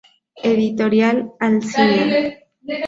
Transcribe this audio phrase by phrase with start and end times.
[0.51, 2.01] Editorial Alsina.